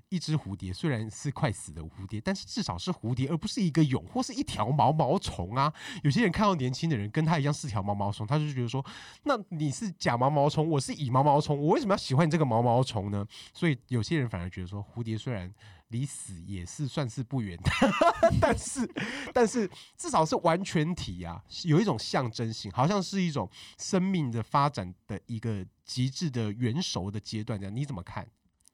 [0.09, 5.71] 一只蝴蝶，虽然是快死的蝴蝶，但是至少是蝴蝶，而不是一个蛹或是一条毛毛虫啊。
[6.03, 8.83] 有些人看到年轻的人跟他一样是条毛毛虫，他就觉得说
[9.23, 15.53] ：“那你是假毛毛虫，我是蚁毛毛虫，我为什么要喜欢你这个毛毛虫呢？”所以有些人反而觉得说，蝴蝶虽然。
[15.89, 17.71] 离死也是算是不远的，
[18.41, 18.89] 但是
[19.33, 28.29] 但是至少是完全体啊，有一种象征性，好像是一种生命的发展的一个极致的元熟的阶段，这样你怎么看？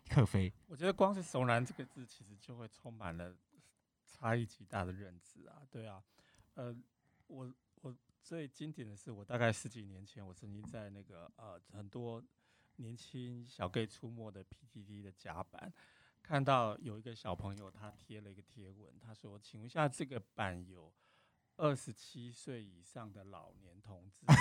[0.08, 0.54] 克菲？
[0.68, 3.34] 我觉得光是“熟男”这个字，其实就会充满了
[4.06, 5.64] 差异极大的认知啊。
[5.72, 6.04] 对啊，
[6.54, 6.76] 呃，
[7.28, 7.52] 我
[7.82, 12.24] 我最经典的是，我大概十几年前，我曾经在那个呃很多
[12.76, 15.74] 年轻小 gay 出没的 PTT 的甲板。
[16.28, 20.92] 看到有一个小朋友，他贴了一个贴文，他说：“请问一下，这个版有
[21.56, 24.26] 二十七岁以上的老年同志？”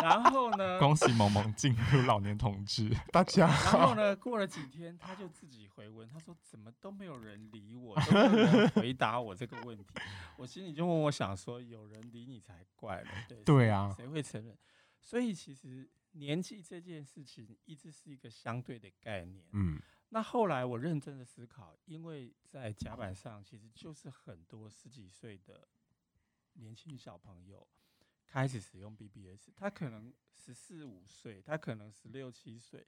[0.00, 0.78] 然后呢？
[0.78, 3.48] 恭喜萌萌进入老年同志，大家。
[3.48, 4.14] 然后呢？
[4.22, 9.94] 过了几天，他就自己回文，他说：“怎么都没有人理我，都没有人回答我这个问题。”
[10.38, 14.56] 我心里就问我想说：“有人理你才怪了。”对对啊，谁会承认？
[15.00, 15.90] 所以其实。
[16.18, 19.44] 年纪这件事情一直是一个相对的概念。
[19.52, 25.68] 嗯，那后来我认真的思考，因为在甲板上其实就是很多十几岁的
[26.54, 27.66] 年轻小朋友
[28.26, 32.86] 开始使用 BBS，他可能十四五岁，他可能十六七岁，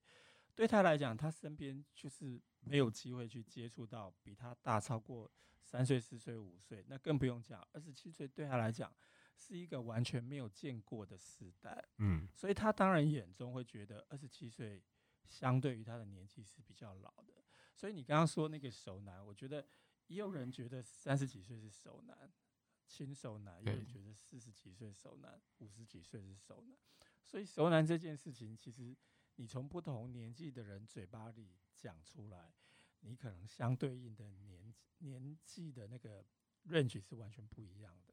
[0.55, 5.31] 对他来讲，他身边就是没有机会去接触到比他大超过
[5.63, 8.93] 三岁、四岁、五岁，那更不用讲二十七岁，对他来讲。
[9.39, 14.83] 是一个完全没有见过的时代，嗯，所以他当然眼中会觉得二十七岁
[15.29, 17.35] 相对于他的年纪是比较老的。
[17.75, 19.65] 所以你刚刚说那个熟男，我觉得
[20.09, 22.33] 也有人觉得三十几岁是熟男，
[22.87, 26.77] 轻熟男；也有人觉得四十几岁熟男，五十几岁是熟男。
[27.25, 28.97] 所以熟男这件事情，其实
[29.37, 32.53] 你从不同年纪的人嘴巴里讲出来，
[33.01, 36.25] 你可能相对应的年年纪的那个
[36.67, 38.08] range 是完全不一样的。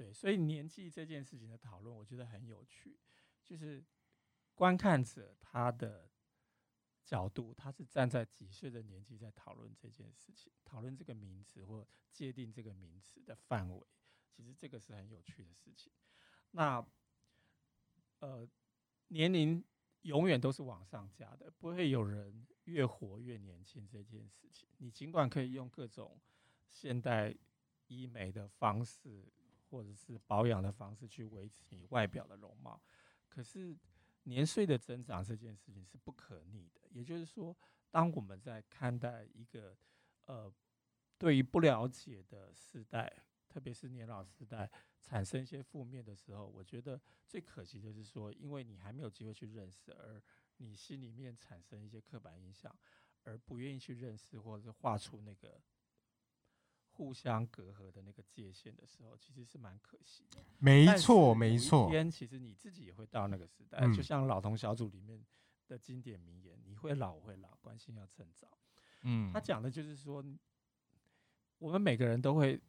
[0.00, 2.98] 对，所以年纪这件事情的讨论，我觉得很有趣。
[3.44, 3.84] 就是
[4.54, 6.08] 观看者他的
[7.04, 13.86] 角度，他是站在几岁的年纪在讨论这件事情，讨论这个名词或界定这个名词的范围。
[14.30, 15.92] 其实这个是很有趣的事情。
[16.52, 16.82] 那
[18.20, 18.48] 呃，
[19.08, 19.62] 年龄
[20.00, 24.66] 永远都是往上加的，不会有人越活越年轻这件事情。
[24.78, 26.18] 你尽管可以用各种
[26.70, 27.36] 现代
[27.88, 29.30] 医美的方式，
[29.70, 32.82] 或者是保养的方式去维持你外表的容貌，
[33.28, 33.76] 可是
[34.24, 36.80] 年岁的增长这件事情是不可逆的。
[36.90, 37.56] 也就是说，
[37.90, 39.76] 当我们在看待一个
[40.26, 40.52] 呃
[41.16, 50.20] 对于不了解的世代，特别是年老时代产生一些负面的时候，我觉得最可惜就是说，因为你还没有机会去认识，而
[50.56, 52.76] 你心里面产生一些刻板印象，
[53.22, 55.60] 而不愿意去认识，或者是画出那个
[57.00, 60.44] 互相隔阂的那个界限的时候，其实是蛮可惜的。
[60.58, 61.88] 没错，没错。
[61.88, 65.24] 天其实你自己也会到那个时代，嗯、就像老同小组里面
[65.66, 68.58] 的经典名言：“你会老，我会老，关心要趁早。”
[69.04, 70.22] 嗯，他讲的就是说，
[71.56, 72.60] 我们每个人都会。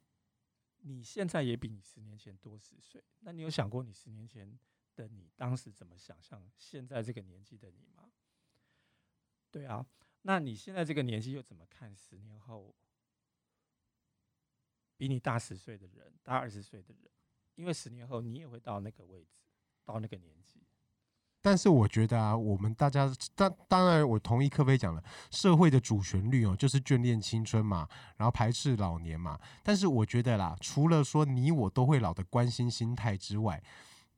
[0.83, 4.57] 你现在也比你十年前多十岁，那你有想过你十年前
[4.95, 8.11] 的你当时怎么想象现在这个年纪的你吗？
[9.51, 9.85] 对啊，
[10.23, 12.73] 那你现在这个年纪又怎么看十年后
[15.01, 17.09] 比你大十岁的人、大二十岁的人？
[17.55, 19.41] 因为十年后你也会到那个位置，
[19.83, 20.61] 到那个年纪。
[21.41, 29.39] 但是我觉得啊，我们大家当当然，我同意克菲讲了，社会的主旋律哦，就是眷恋青春嘛，然后排斥老年嘛。
[29.63, 33.59] 但是我觉得啦，除了说你我都会老的关心心态之外，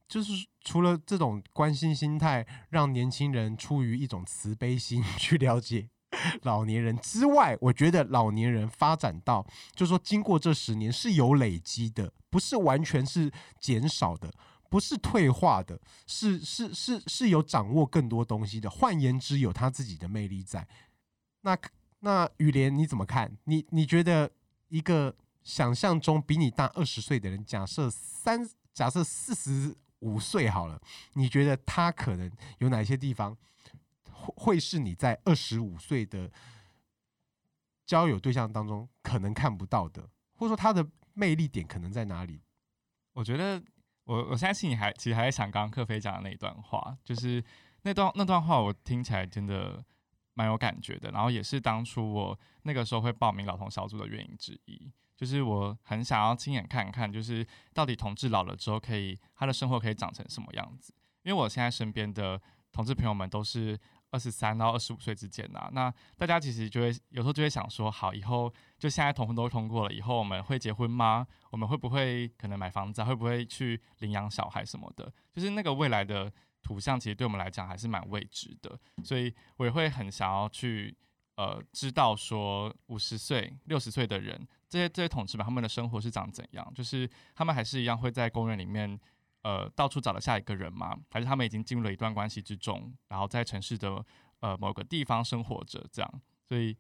[0.06, 5.88] 就是除了这种关心心态，让年轻人出于一种慈悲心 去了解
[6.43, 9.45] 老年人之外，我觉得老年人发展到，
[9.76, 14.34] 就是说经过这十年是有累积的，不是完全是减少的。
[14.69, 18.67] 不是退化的，是是是是有掌握更多东西的。
[18.67, 20.67] 换言之，有他自己的魅力在。
[21.41, 21.55] 那
[21.99, 23.38] 那雨莲你怎么看？
[23.43, 24.32] 你你觉得
[24.69, 30.82] 一个想象中比你大二十岁的人，假设三假设四十五岁好了，
[31.13, 33.38] 你觉得他可能有哪些地方
[34.38, 36.32] 会是你在二十五岁的
[37.86, 42.41] 交友对象当中可能看不到的，或者说他的魅力点可能在哪里？
[43.13, 43.63] 我觉得。
[44.05, 47.41] 我我现在心里还其实还在想刚刚克菲讲的那一段话，就是
[47.84, 49.82] 那段那段话我听起来真的
[50.34, 60.93] 蛮有感觉的，然后也是当初我那个时候会报名老同小组的原因之一，就是我很想要亲眼看看，就是到底同志老了之后可以他的生活可以长成什么样子，
[61.24, 62.41] 因为我现在身边的
[62.74, 63.80] 同志朋友们都是。
[64.14, 71.26] 二十三到二十五岁之间呐、那大家其实就会有时候就会想说，好，以后就现在同婚都通过了，以后我们会结婚吗？
[71.49, 73.05] 我们会不会可能买房子、啊？
[73.05, 75.11] 会不会去领养小孩什么的？
[75.34, 80.95] 就是那个未来的图像，其实对我们来讲还是蛮未知的，所以我也会很想要去
[81.38, 86.72] 呃知道说五十岁、六十岁的人，这些这些同志们他们的生活是长怎样？
[86.76, 88.99] 就是他们还是一样会在公园里面。
[89.44, 90.98] 呃，到处找了下一个人吗？
[91.12, 94.04] 还是他们已经进入了一段关系之中，然后在城市的
[94.39, 96.22] 呃某个地方生活着，这样？
[96.48, 96.78] 所以，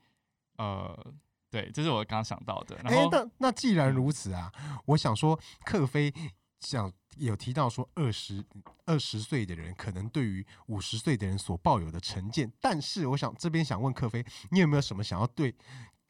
[0.57, 1.13] 呃，
[1.49, 2.77] 对，这是我刚刚想到的。
[2.83, 4.51] 然后，欸、那那既然如此啊，
[4.85, 6.13] 我想说，克菲
[6.61, 8.43] 想有提到说，二十
[8.85, 15.53] 二十岁的人可能对于五十岁的人所抱有的成见，但是我想这边想问克菲，你有没有什么想要对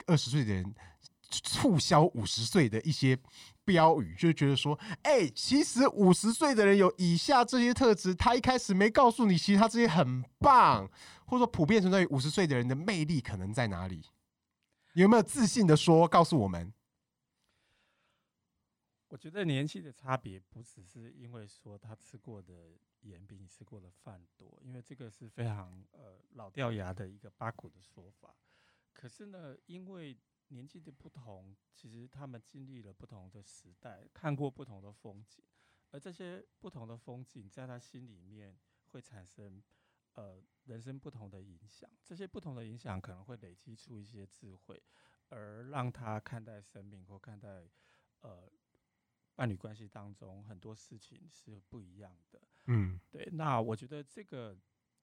[0.06, 0.74] 二十岁的人？
[1.30, 3.18] 促销五十岁的一些
[3.64, 10.88] 标语，就觉得说，哎、其实五十岁的人有以下这些特质，他一开始没告诉你，其实他这些很棒，
[11.26, 14.02] 或者说普遍存在于五十岁的人的魅力可能在哪里？
[14.94, 16.72] 有没有自信的说，告诉我们？
[19.08, 22.52] 我觉得年纪的差别不只是因为说他吃过的
[23.02, 28.34] 盐比你吃过的饭多，因为这个是非常呃老掉牙的一个八股的说法。
[28.92, 30.16] 可是呢，因为
[30.54, 35.44] 年纪的不同，其实他们经历了不同的时代，看过不同的风景，
[35.90, 39.60] 而这些不同的风景，在他心里面会产生
[40.12, 41.90] 呃人生不同的影响。
[42.04, 44.80] 这些不同的影响可能会累积出一些智慧，
[45.28, 47.68] 而让他看待生命或看待
[48.20, 48.48] 呃
[49.34, 52.40] 伴侣关系当中很多事情是不一样的。
[52.66, 53.28] 嗯，对。
[53.32, 54.56] 那我觉得这个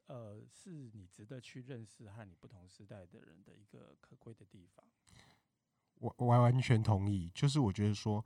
[0.06, 4.86] 呃是你值得去认识和你不同时代的人的一个可贵的地方。
[6.02, 8.26] 我完完全同意，就是我觉得说，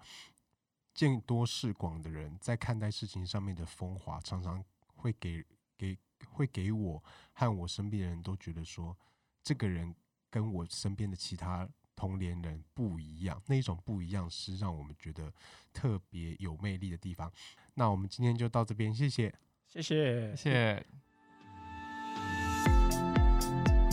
[0.94, 4.64] 见多识广的人在看待事情上面的风华，常常
[4.96, 5.44] 会给
[5.78, 5.98] 给
[6.30, 7.04] 会给我
[7.34, 8.98] 和我身边的人都觉得说，
[9.44, 9.94] 这个人
[10.30, 15.34] 跟我身边的其他同龄人不一样，那一种不一样是让我们觉得
[15.74, 17.32] 特别有魅力的地方。
[17.74, 19.34] 那我们今天就到这边，谢谢，
[19.68, 21.05] 谢谢，谢谢。